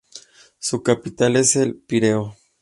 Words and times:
Su 0.57 0.81
capital 0.81 1.35
es 1.35 1.55
El 1.55 1.75
Pireo. 1.75 2.35